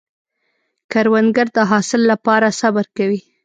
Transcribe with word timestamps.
کروندګر 0.91 1.47
د 1.57 1.59
حاصل 1.71 2.01
له 2.09 2.15
پاره 2.25 2.49
صبر 2.59 2.85
کوي 2.97 3.21